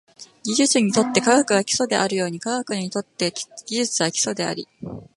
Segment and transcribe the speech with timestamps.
[0.43, 3.31] 技術にとって科学が基礎であるように、科学にとって
[3.67, 4.67] 技術は基礎であり、